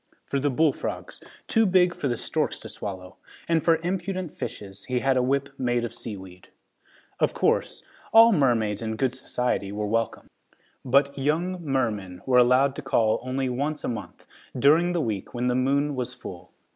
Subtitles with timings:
[0.25, 3.17] For the bullfrogs, too big for the storks to swallow,
[3.47, 6.47] and for impudent fishes, he had a whip made of seaweed.
[7.19, 10.25] Of course, all the mermaids in good society were welcome,
[10.83, 14.25] but young mermen were allowed to call only once a month,
[14.57, 16.51] during the week when the moon was full.